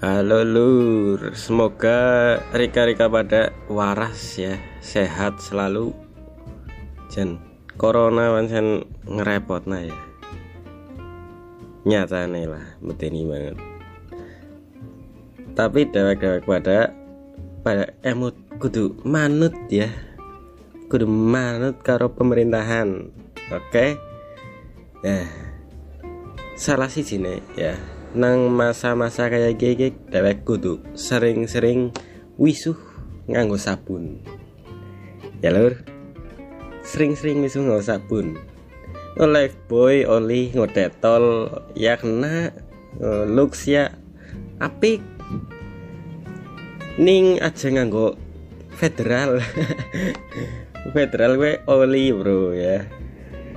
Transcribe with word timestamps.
Halo 0.00 0.40
lur, 0.48 1.36
semoga 1.36 2.40
Rika-Rika 2.56 3.12
pada 3.12 3.52
waras 3.68 4.40
ya, 4.40 4.56
sehat 4.80 5.44
selalu. 5.44 5.92
Jan, 7.12 7.36
corona 7.76 8.32
pancen 8.32 8.88
ngerepot 9.04 9.68
nah 9.68 9.84
ya. 9.84 9.92
Nyata 11.84 12.24
nih 12.32 12.48
lah, 12.48 12.80
betini 12.80 13.28
banget. 13.28 13.60
Tapi 15.52 15.92
dewek-dewek 15.92 16.48
pada 16.48 16.96
pada 17.60 17.92
emut 18.00 18.40
kudu 18.56 19.04
manut 19.04 19.52
ya. 19.68 19.92
Kudu 20.88 21.04
manut 21.04 21.76
karo 21.84 22.08
pemerintahan. 22.08 23.12
Oke? 23.52 24.00
Nah, 25.04 25.28
salah 26.56 26.88
sih 26.88 27.04
sini 27.04 27.36
ya 27.52 27.99
nang 28.10 28.50
masa-masa 28.50 29.30
kayak 29.30 29.54
gini 29.54 29.94
dewek 30.10 30.42
kudu 30.42 30.82
sering-sering 30.98 31.94
wisuh 32.42 32.74
nganggo 33.30 33.54
sabun. 33.54 34.18
Ya 35.38 35.54
lur. 35.54 35.78
Sering-sering 36.82 37.38
wisuh 37.46 37.62
nganggo 37.62 37.86
sabun. 37.86 38.34
Oleh 39.14 39.54
boy 39.70 40.02
oli 40.10 40.50
ngodetol 40.50 41.54
ya 41.78 41.94
kena 42.02 42.50
looks 43.30 43.70
ya 43.70 43.94
apik. 44.58 44.98
Ning 46.98 47.38
aja 47.38 47.70
nganggo 47.70 48.18
federal. 48.74 49.38
Federal 50.96 51.38
gue 51.38 51.62
oli 51.70 52.10
bro 52.10 52.56
ya. 52.56 52.82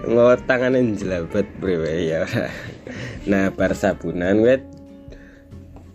Ngot 0.05 0.45
tangannya 0.45 0.93
jelabet 0.99 1.47
bro 1.57 1.81
ya 1.87 2.27
nah 3.23 3.51
bar 3.55 3.71
sabunan 3.71 4.43
wet 4.43 4.67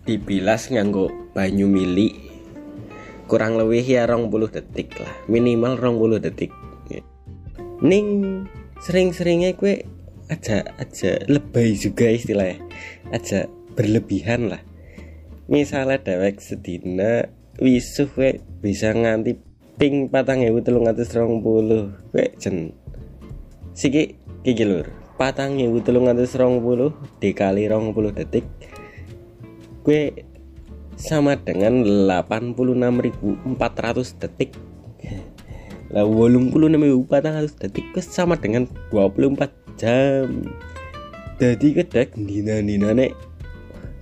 dibilas 0.08 0.72
nganggo 0.72 1.12
banyu 1.36 1.68
mili 1.68 2.28
kurang 3.28 3.60
lebih 3.60 3.84
ya 3.84 4.08
rong 4.08 4.32
puluh 4.32 4.48
detik 4.48 4.96
lah. 4.96 5.12
Minimal 5.28 5.76
rong 5.76 6.00
puluh 6.00 6.16
detik. 6.16 6.48
Ning 7.84 8.42
sering-seringnya 8.80 9.52
gue 9.54 9.84
aja 10.32 10.64
aja 10.80 11.20
lebay 11.28 11.76
juga 11.76 12.08
istilahnya. 12.08 12.58
Aja 13.12 13.46
berlebihan 13.76 14.48
lah. 14.48 14.64
Misalnya 15.46 16.00
dewek 16.00 16.40
sedina 16.40 17.28
wisuh 17.60 18.08
gue 18.16 18.40
bisa 18.64 18.96
nganti 18.96 19.36
ping 19.76 20.08
patang 20.08 20.42
ewu 20.42 20.64
telung 20.64 20.88
atus 20.88 21.12
rong 21.12 21.44
puluh 21.44 21.92
gue 22.16 22.32
jen. 22.40 22.72
Siki 23.76 24.16
gigi 24.42 24.64
lur 24.64 24.88
patang 25.18 25.58
ewu 25.58 25.82
telung 25.82 26.06
atus 26.06 26.38
rong 26.38 26.62
puluh 26.62 26.94
dikali 27.18 27.66
rong 27.66 27.90
puluh 27.92 28.14
detik. 28.14 28.46
Gue 29.82 30.14
sama 30.94 31.34
dengan 31.34 31.82
86.400 31.82 34.22
detik. 34.22 34.54
Lah 35.90 36.06
86.400 36.06 37.62
detik 37.66 37.86
gue 37.90 38.04
sama 38.04 38.38
dengan 38.38 38.70
24 38.94 39.58
jam 39.78 40.26
jadi 41.38 41.68
kedek 41.80 42.18
dina 42.18 42.58
dina 42.58 42.90
nek 42.90 43.14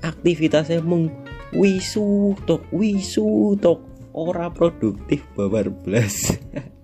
aktivitasnya 0.01 0.81
mung 0.81 1.13
wisu 1.53 2.33
tok 2.49 2.65
wisu 2.73 3.53
tok 3.61 3.85
ora 4.17 4.49
produktif 4.49 5.21
babar 5.37 5.69
blas 5.69 6.33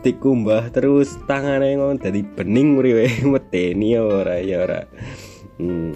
dikumbah 0.00 0.72
terus 0.72 1.20
tangannya 1.28 1.76
ngon 1.76 2.00
dari 2.00 2.24
bening 2.24 2.80
mriwe 2.80 3.20
meteni 3.32 3.96
ora 4.00 4.40
ya 4.40 4.64
ora. 4.64 4.82
Hmm. 5.60 5.92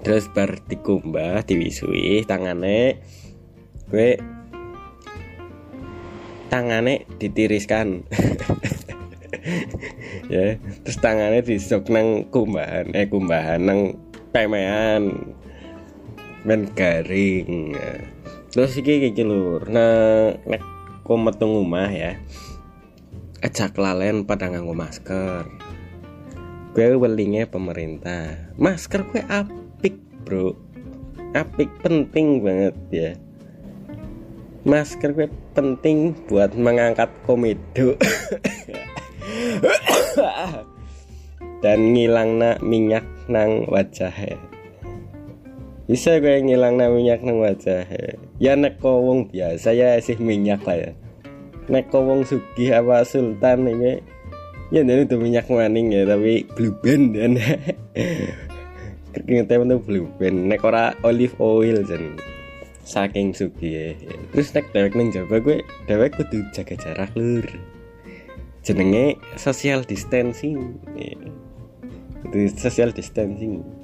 terus 0.00 0.32
bar 0.32 0.56
dikumbah 0.64 1.44
diwisui 1.44 2.24
tangannya 2.24 2.96
gue 3.90 4.10
tangannya 6.50 7.06
ditiriskan. 7.18 7.88
Ya 10.30 10.62
terus 10.86 11.02
tangannya 11.02 11.42
disok 11.42 11.90
nang 11.90 12.30
kumbahan 12.30 12.94
eh 12.94 13.10
kumbahan 13.10 13.66
nang 13.66 13.98
pemean 14.30 15.34
men 16.46 16.70
garing. 16.70 17.74
Terus 18.54 18.78
iki 18.78 19.10
iki 19.10 19.26
lur. 19.26 19.66
Nah 19.66 20.38
nek 20.46 20.62
komet 21.10 21.42
ngomah 21.42 21.90
ya. 21.90 22.22
Ajak 23.42 23.74
lalen 23.74 24.22
pada 24.22 24.46
nganggo 24.46 24.78
masker. 24.78 25.42
Gue 26.70 26.94
welingnya 26.94 27.50
pemerintah. 27.50 28.54
Masker 28.54 29.02
gue 29.10 29.26
apik 29.26 29.98
bro. 30.22 30.54
Apik 31.34 31.66
penting 31.82 32.46
banget 32.46 32.76
ya. 32.94 33.10
Masker 34.62 35.10
gue 35.18 35.26
penting 35.50 36.14
buat 36.30 36.54
mengangkat 36.54 37.10
komedo. 37.26 37.98
Dan 41.66 41.90
ngilang 41.90 42.38
nak 42.38 42.62
minyak 42.62 43.02
nang 43.26 43.66
wajah 43.66 44.14
ya 44.14 44.49
bisa 45.90 46.22
gue 46.22 46.38
ngilang 46.38 46.78
nak 46.78 46.94
minyak 46.94 47.18
nang 47.26 47.42
wajah. 47.42 47.82
Ya 48.38 48.54
nek 48.54 48.78
wong 48.78 49.26
biasa 49.34 49.74
ya 49.74 49.98
sih 49.98 50.14
minyak 50.22 50.62
lah 50.62 50.78
ya. 50.78 50.90
Nek 51.66 51.90
wong 51.90 52.22
sugih 52.22 52.70
apa 52.78 53.02
sultan 53.02 53.66
ini 53.66 53.98
ya 54.70 54.86
ini 54.86 55.02
udah 55.02 55.18
minyak 55.18 55.50
maning 55.50 55.90
ya 55.90 56.06
tapi 56.06 56.46
blue 56.54 56.70
band 56.78 57.18
dan 57.18 57.34
keringetnya 59.18 59.66
itu 59.66 59.76
blue 59.82 60.06
band 60.14 60.46
nek 60.46 60.62
ora 60.62 60.94
olive 61.02 61.34
oil 61.42 61.82
jen 61.82 62.14
saking 62.86 63.34
sugih. 63.34 63.98
Ya. 63.98 64.14
terus 64.30 64.54
nek 64.54 64.70
dewek 64.70 64.94
neng 64.94 65.10
jawa 65.10 65.42
gue 65.42 65.66
dewek 65.90 66.14
kudu 66.14 66.46
jaga 66.54 66.78
jarak 66.78 67.10
lur. 67.18 67.50
Jenenge 68.62 69.18
social 69.34 69.82
distancing. 69.82 70.78
Itu 72.22 72.46
social 72.54 72.94
distancing 72.94 73.79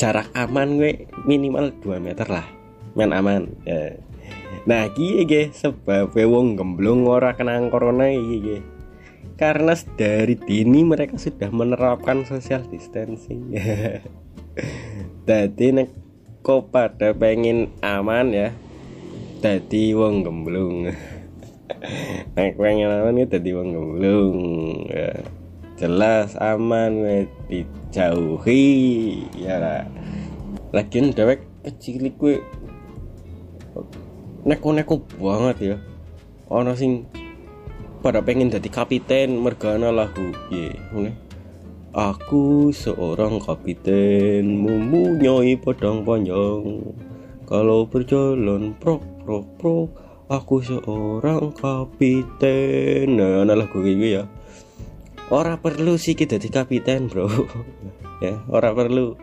jarak 0.00 0.32
aman 0.32 0.80
gue 0.80 1.04
minimal 1.28 1.76
2 1.84 2.00
meter 2.00 2.24
lah 2.24 2.48
main 2.96 3.12
aman 3.12 3.52
ya 3.68 4.00
Nah, 4.68 4.92
iki 4.92 5.24
ge 5.24 5.48
sebab 5.56 6.12
wong 6.12 6.52
gemblung 6.52 7.08
ora 7.08 7.32
kena 7.32 7.56
corona 7.72 8.12
iki. 8.12 8.60
Karena 9.40 9.72
dari 9.96 10.36
dini 10.36 10.84
mereka 10.84 11.16
sudah 11.16 11.48
menerapkan 11.48 12.28
social 12.28 12.60
distancing. 12.68 13.56
Jadi 15.28 15.66
nek 15.72 15.88
kok 16.44 16.68
pada 16.68 17.16
pengen 17.16 17.72
aman 17.80 18.36
ya. 18.36 18.48
Jadi 19.40 19.96
wong 19.96 20.28
gemblung. 20.28 20.92
nek 22.36 22.52
pengen 22.60 22.92
aman 22.92 23.16
ya 23.16 23.26
jadi 23.32 23.50
wong 23.56 23.68
gemblung. 23.72 24.38
Ya. 24.92 25.24
Jelas 25.80 26.36
aman 26.36 27.24
dijauhi 27.48 28.68
ya 29.32 29.56
lah. 29.56 29.88
Lagian 30.76 31.08
dewek 31.16 31.40
kecil 31.64 32.12
gue 32.20 32.44
neko-neko 34.44 35.00
banget 35.16 35.56
ya. 35.72 35.76
Ono 36.52 36.76
sing 36.76 37.08
pada 38.04 38.20
pengen 38.20 38.52
jadi 38.52 38.68
kapiten 38.68 39.40
mergana 39.40 39.88
lahu 39.88 40.36
ye 40.52 40.76
yeah. 40.92 41.16
aku 41.96 42.68
seorang 42.76 43.40
kapiten 43.40 44.60
mempunyai 44.60 45.56
pedang 45.56 46.04
panjang 46.04 46.92
kalau 47.48 47.88
berjalan 47.88 48.76
pro 48.76 49.00
pro 49.24 49.48
pro 49.56 49.88
aku 50.28 50.60
seorang 50.60 51.56
kapiten. 51.56 53.16
Nah 53.16 53.48
ana 53.48 53.56
lagu 53.56 53.80
gitu 53.80 54.20
ya 54.20 54.28
ora 55.30 55.54
perlu 55.56 55.94
sih 55.94 56.18
kita 56.18 56.36
jadi 56.36 56.62
kapiten 56.62 57.06
bro. 57.06 57.30
Ya 58.20 58.36
ora 58.52 58.76
perlu. 58.76 59.16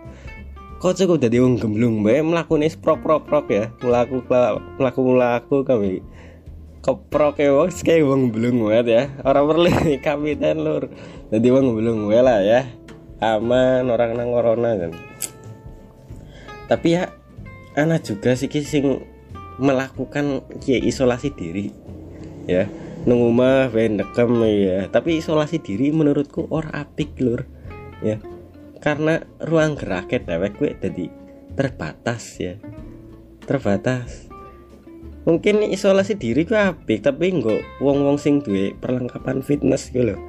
Kok 0.82 0.94
cukup 0.98 1.22
jadi 1.22 1.38
wong 1.38 1.62
gemblung 1.62 2.02
bae 2.02 2.26
mlakune 2.26 2.66
prok 2.82 3.06
prok 3.06 3.30
prok 3.30 3.46
ya. 3.54 3.70
Melaku 3.86 4.26
melaku 4.82 5.00
melaku 5.06 5.58
kami. 5.62 6.02
Keprok 6.82 7.38
ya 7.38 7.54
wong. 7.54 7.70
Kayak 7.70 8.10
wong 8.10 8.34
belum 8.34 8.66
banget 8.66 8.86
ya. 8.90 9.04
Orang 9.22 9.54
perlu 9.54 9.70
kapiten 10.06 10.66
lur. 10.66 10.90
Jadi 11.30 11.48
wong 11.54 11.78
belum 11.78 12.10
gue 12.10 12.20
lah 12.26 12.42
ya. 12.42 12.66
Aman 13.22 13.86
orang 13.86 14.18
nang 14.18 14.34
corona 14.34 14.74
kan. 14.74 14.92
Tapi 16.66 16.88
ya 16.98 17.14
anak 17.78 18.02
juga 18.02 18.34
sih 18.34 18.50
sing 18.66 19.06
melakukan 19.62 20.42
ya 20.66 20.82
isolasi 20.82 21.38
diri. 21.38 21.70
Ya 22.50 22.66
nunggu 23.08 23.30
mah 23.32 23.72
dekam 23.72 24.44
ya 24.44 24.92
tapi 24.92 25.24
isolasi 25.24 25.64
diri 25.64 25.96
menurutku 25.96 26.52
orang 26.52 26.76
apik 26.76 27.16
lur. 27.24 27.48
Ya. 28.04 28.20
Karena 28.84 29.24
ruang 29.42 29.80
geraknya 29.80 30.28
dewek 30.28 30.60
gue 30.60 30.72
jadi 30.84 31.06
terbatas 31.56 32.24
ya. 32.38 32.60
Terbatas. 33.48 34.28
Mungkin 35.24 35.64
isolasi 35.72 36.20
diri 36.20 36.44
gue 36.44 36.60
apik 36.60 37.08
tapi 37.08 37.32
enggak 37.32 37.64
wong 37.80 38.04
wong 38.04 38.20
sing 38.20 38.44
duwe 38.44 38.76
perlengkapan 38.76 39.40
fitness 39.40 39.90
gitu 39.92 40.14
loh 40.14 40.22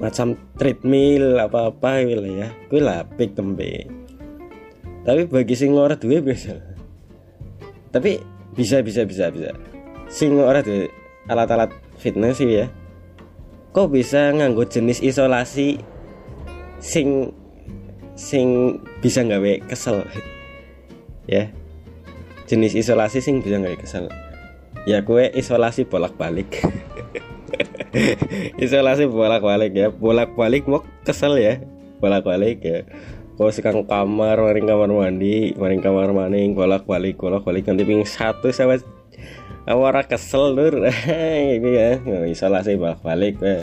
macam 0.00 0.32
treadmill 0.56 1.36
apa 1.42 1.74
apa 1.74 2.06
gitu 2.06 2.24
ya. 2.30 2.48
Gue 2.70 2.80
apik 2.86 3.34
tembe. 3.34 3.90
Tapi 5.02 5.26
bagi 5.26 5.58
sing 5.58 5.74
ora 5.74 5.98
duwe 5.98 6.22
bisa 6.22 6.70
tapi 7.90 8.22
bisa 8.54 8.80
bisa 8.86 9.02
bisa 9.02 9.34
bisa. 9.34 9.50
Sing 10.06 10.38
ora 10.38 10.62
duwe 10.62 10.99
alat-alat 11.28 11.74
fitness 12.00 12.40
sih 12.40 12.64
ya. 12.64 12.66
Kok 13.76 13.92
bisa 13.92 14.32
nganggo 14.34 14.66
jenis 14.66 15.02
isolasi 15.04 15.78
sing 16.80 17.34
sing 18.16 18.78
bisa 19.04 19.24
nggawe 19.26 19.66
kesel? 19.68 20.04
Ya. 21.30 21.46
Jenis 22.50 22.74
isolasi 22.74 23.22
sing 23.22 23.38
bisa 23.38 23.60
nggawe 23.60 23.78
kesel. 23.78 24.10
Ya 24.88 25.04
kue 25.04 25.30
isolasi 25.30 25.86
bolak-balik. 25.86 26.58
Isolasi 28.64 29.06
bolak-balik 29.06 29.72
ya. 29.76 29.88
Bolak-balik 29.94 30.66
mau 30.66 30.82
kesel 31.06 31.38
ya. 31.38 31.54
Bolak-balik 32.02 32.58
ya. 32.64 32.82
Kalau 33.40 33.52
sekarang 33.56 33.82
kamar 33.88 34.36
maring 34.36 34.68
kamar 34.68 34.90
mandi 34.92 35.56
maring 35.56 35.80
kamar 35.80 36.12
maning 36.12 36.52
bolak-balik 36.52 37.16
bolak-balik 37.16 37.64
nanti 37.64 37.88
ping 37.88 38.04
satu 38.04 38.52
sama 38.52 38.76
awara 39.70 40.02
kesel 40.02 40.58
lur 40.58 40.82
ini 41.54 41.70
ya 41.70 41.90
isolasi 42.26 42.74
bolak-balik 42.74 43.38
ya. 43.38 43.62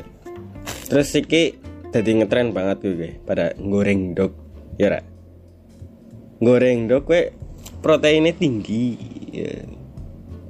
terus 0.88 1.12
siki 1.12 1.68
jadi 1.92 2.20
ngetren 2.20 2.52
banget 2.52 2.78
gue 2.84 3.12
pada 3.24 3.56
goreng 3.56 4.12
dog 4.12 4.36
ya 4.76 4.92
ra? 4.92 5.02
Goreng 6.44 6.92
dog 6.92 7.08
gue 7.08 7.32
proteinnya 7.80 8.36
tinggi 8.36 8.94
ya. 9.32 9.66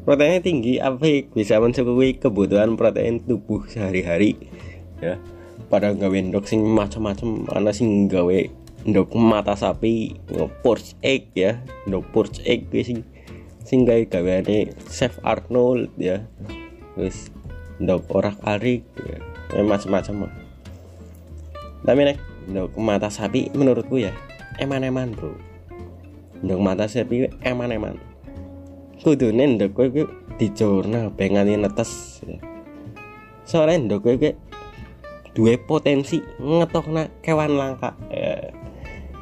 Proteinnya 0.01 0.41
tinggi 0.41 0.81
apa 0.81 1.29
bisa 1.29 1.61
mencukupi 1.61 2.17
kebutuhan 2.17 2.73
protein 2.73 3.21
tubuh 3.21 3.63
sehari-hari 3.69 4.35
ya. 4.99 5.21
Pada 5.67 5.93
gawe 5.93 6.17
ndok 6.17 6.47
sing 6.47 6.63
macam-macam 6.63 7.47
ana 7.53 7.69
sing 7.75 8.09
gawe 8.09 8.39
ndok 8.87 9.13
mata 9.13 9.53
sapi 9.53 10.17
porch 10.65 10.97
egg 11.05 11.29
ya. 11.37 11.61
Ndok 11.85 12.03
porch 12.11 12.41
egg 12.49 12.65
sing 12.81 13.05
gawe 13.67 14.03
gaweane 14.07 14.71
chef 14.87 15.19
Arnold 15.27 15.91
ya. 15.99 16.23
Wis 16.95 17.29
ndok 17.77 18.09
orak 18.09 18.39
arik 18.41 18.87
ya 19.53 19.61
macam-macam 19.61 20.31
tapi 21.85 22.03
nek 22.03 22.19
ndok 22.51 22.75
mata 22.75 23.07
sapi 23.07 23.47
menurutku 23.55 24.01
ya 24.01 24.11
eman-eman 24.59 25.15
bro. 25.15 25.31
Ndok 26.43 26.59
mata 26.59 26.89
sapi 26.89 27.31
eman-eman. 27.47 27.95
Kudune 28.99 29.55
ndok 29.55 29.71
kowe 29.71 29.87
kuwi 29.93 30.05
dicurna 30.35 31.13
bengane 31.13 31.55
netes 31.55 32.19
soalnya 33.47 33.87
ndok 33.87 33.99
kowe 34.03 34.15
kuwi 34.19 34.33
duwe 35.31 35.53
potensi 35.61 36.19
ngetokna 36.41 37.13
kewan 37.21 37.55
langka 37.55 37.93
ya. 38.09 38.51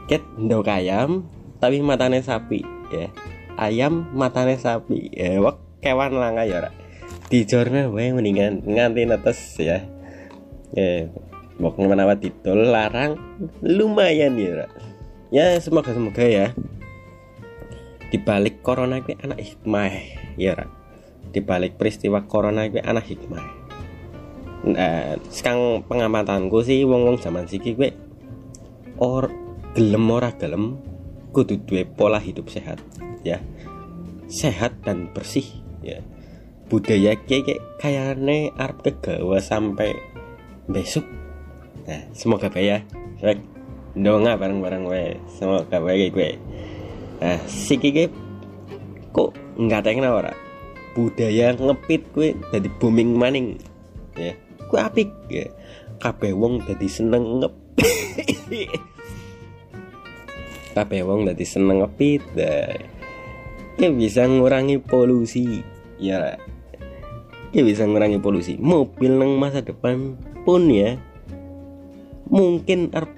ket 0.08 0.24
ndok 0.40 0.72
ayam 0.72 1.28
tapi 1.60 1.84
matane 1.84 2.24
sapi 2.24 2.64
ya 2.90 3.12
ayam 3.60 4.10
matane 4.16 4.60
sapi. 4.60 5.12
Ya 5.12 5.40
wak 5.42 5.60
kewan 5.84 6.18
langka 6.18 6.44
ya 6.48 6.66
ora 6.66 6.72
dicurna 7.26 7.90
wae 7.90 8.14
mendingan 8.14 8.62
nganti 8.66 9.02
netes 9.08 9.40
ya. 9.58 9.84
Ya 10.76 11.10
bok 11.56 11.80
menawa 11.80 12.20
didol 12.20 12.68
larang 12.68 13.16
lumayan 13.64 14.36
ya 14.36 14.50
ora 14.56 14.68
ya 15.32 15.46
semoga 15.60 15.96
semoga 15.96 16.24
ya. 16.24 16.52
Dibalik 18.14 18.64
corona 18.64 19.02
itu 19.02 19.18
anak 19.20 19.42
hikmah 19.44 19.92
ya 20.40 20.56
ra 20.56 20.68
dibalik 21.36 21.76
peristiwa 21.76 22.24
corona 22.30 22.64
itu 22.64 22.80
anak 22.80 23.12
hikmah. 23.12 23.44
Nah 24.66 25.20
sekarang 25.28 25.84
pengamatanku 25.84 26.64
sih 26.64 26.88
wong 26.88 27.06
wong 27.06 27.18
zaman 27.20 27.46
siki 27.46 27.76
gue 27.76 27.92
or 28.98 29.28
gelem 29.76 30.08
ora 30.08 30.32
gelem 30.40 30.80
kudu 31.36 31.60
duwe 31.68 31.84
pola 31.84 32.18
hidup 32.24 32.48
sehat 32.48 32.80
ya. 33.26 33.42
Sehat 34.30 34.86
dan 34.86 35.10
bersih 35.10 35.46
ya. 35.82 36.06
Budaya 36.70 37.18
kayak 37.18 37.62
kayaknya 37.82 38.54
arep 38.58 38.86
kegawa 38.86 39.42
sampai 39.42 39.98
besok. 40.70 41.06
Nah 41.90 42.06
semoga 42.14 42.54
baik 42.54 42.70
ya. 42.70 42.80
Rek, 43.22 43.40
ndonga 43.96 44.36
bareng-bareng 44.36 44.84
gue 44.86 45.04
semoga 45.32 45.80
baik 45.80 46.12
gue 46.12 46.32
nah 47.16 47.40
si 47.48 47.80
kiki 47.80 48.12
kok 49.16 49.32
nggak 49.56 49.88
tanya 49.88 50.12
ora 50.12 50.36
budaya 50.96 51.56
ngepit 51.56 52.04
gue 52.16 52.36
jadi 52.56 52.68
booming 52.80 53.20
maning 53.20 53.60
ya. 54.16 54.32
Gue 54.66 54.80
apik 54.80 55.12
ya. 55.28 55.52
Kabeh 56.00 56.32
wong 56.32 56.64
jadi 56.64 56.88
seneng 56.88 57.44
ngepit. 57.44 58.72
Kabeh 60.76 61.02
wong 61.04 61.28
jadi 61.28 61.46
seneng 61.46 61.84
ngepit 61.84 62.24
dah 62.36 62.72
ya 63.80 63.90
bisa 63.92 64.28
ngurangi 64.28 64.80
polusi. 64.80 65.64
Ya. 66.00 66.40
Ya 67.56 67.62
bisa 67.64 67.88
ngurangi 67.88 68.20
polusi. 68.20 68.60
Mobil 68.60 69.16
nang 69.16 69.40
masa 69.40 69.64
depan 69.64 70.20
pun 70.44 70.68
ya 70.70 71.00
mungkin 72.30 72.90
arep 72.94 73.12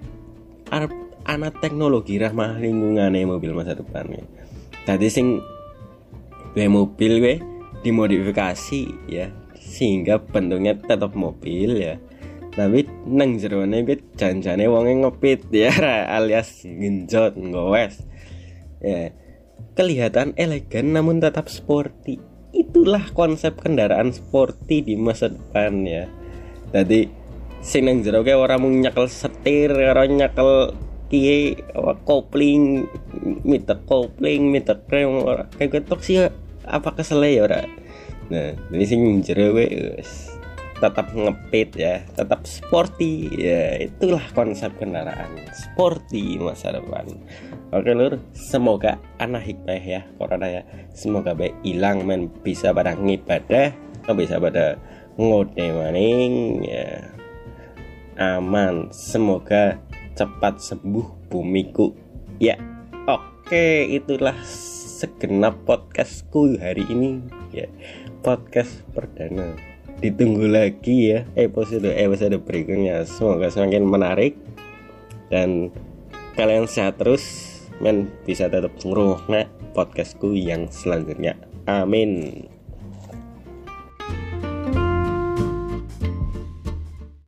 arep 0.69 0.93
anak 1.27 1.59
teknologi 1.63 2.19
ramah 2.19 2.55
lingkungan 2.59 3.13
mobil 3.27 3.51
masa 3.53 3.73
depan 3.75 4.07
ya. 4.13 4.23
Tadi 4.87 5.07
sing 5.11 5.41
gue 6.55 6.67
mobil 6.69 7.19
gue 7.19 7.35
dimodifikasi 7.83 8.81
ya 9.11 9.29
sehingga 9.57 10.21
bentuknya 10.21 10.77
tetap 10.77 11.13
mobil 11.13 11.77
ya. 11.77 11.95
Tapi 12.57 12.89
nang 13.05 13.37
jerone 13.37 13.85
gue 13.85 14.01
janjane 14.17 14.65
wonge 14.65 14.97
ngepit 14.97 15.49
ya 15.53 15.69
alias 16.17 16.65
genjot 16.65 17.37
ngowes 17.37 18.01
ya 18.81 19.13
kelihatan 19.77 20.33
elegan 20.35 20.97
namun 20.97 21.21
tetap 21.21 21.47
sporty. 21.47 22.17
Itulah 22.55 23.13
konsep 23.13 23.59
kendaraan 23.61 24.09
sporty 24.09 24.81
di 24.81 24.97
masa 24.97 25.29
depan 25.29 25.85
ya. 25.85 26.09
Jadi 26.73 27.05
sing 27.61 27.85
nang 27.85 28.01
jero 28.01 28.21
orang 28.23 28.59
mau 28.61 28.69
nyekel 28.69 29.05
setir 29.05 29.73
orang 29.73 30.17
nyekel 30.17 30.73
kiye 31.07 31.55
kopling 32.03 32.89
meter 33.47 33.79
kopling 33.87 34.51
meter 34.51 34.75
krem 34.91 35.23
ora 35.23 35.47
kayak 35.55 35.79
ketok 35.79 36.01
sih 36.03 36.19
apa 36.67 36.89
kesele 36.97 37.37
ya 37.37 37.41
ora? 37.47 37.61
Nah 38.27 38.51
ini 38.73 38.85
sing 38.87 39.01
jero 39.21 39.53
tetap 40.77 41.09
ngepit 41.13 41.69
ya. 41.77 42.05
Tetap 42.13 42.45
sporty 42.45 43.29
ya. 43.33 43.81
Itulah 43.85 44.21
konsep 44.33 44.73
kendaraan 44.77 45.37
sporty 45.53 46.37
masa 46.37 46.73
depan 46.73 47.07
oke 47.71 47.91
lur. 47.91 48.19
Semoga 48.31 49.01
anak 49.19 49.43
hikmah 49.47 49.81
ya 49.81 50.01
corona 50.15 50.47
ya. 50.47 50.61
Semoga 50.93 51.33
baik 51.33 51.55
hilang 51.63 52.03
men. 52.07 52.31
Bisa 52.41 52.71
pada 52.71 52.95
ngibadah 52.95 53.73
bisa 54.15 54.39
pada 54.39 54.79
ngode 55.19 55.67
maning 55.75 56.63
ya. 56.63 57.11
Aman. 58.17 58.89
Semoga 58.95 59.77
cepat 60.15 60.63
sembuh 60.63 61.27
bumiku. 61.27 61.91
Ya 62.39 62.55
oke. 63.05 63.87
Itulah 63.91 64.37
segenap 64.97 65.59
podcastku 65.67 66.55
hari 66.57 66.87
ini. 66.87 67.19
Ya 67.51 67.67
podcast 68.23 68.83
perdana. 68.95 69.55
Ditunggu 69.97 70.45
lagi 70.45 71.11
ya 71.13 71.25
episode 71.33 71.89
episode 71.89 72.37
berikutnya. 72.45 73.03
Semoga 73.03 73.49
semakin 73.49 73.83
menarik 73.83 74.37
dan 75.27 75.73
kalian 76.37 76.69
sehat 76.69 77.01
terus 77.01 77.46
men 77.79 78.09
bisa 78.25 78.49
tetap 78.49 78.73
ngurung 78.81 79.21
podcastku 79.77 80.33
yang 80.33 80.65
selanjutnya. 80.71 81.37
Amin 81.67 82.56